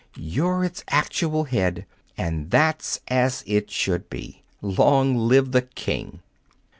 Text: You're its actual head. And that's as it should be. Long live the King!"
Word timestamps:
You're 0.17 0.63
its 0.65 0.83
actual 0.87 1.43
head. 1.43 1.85
And 2.17 2.49
that's 2.49 3.01
as 3.07 3.43
it 3.45 3.69
should 3.69 4.09
be. 4.09 4.41
Long 4.59 5.15
live 5.15 5.51
the 5.51 5.61
King!" 5.61 6.21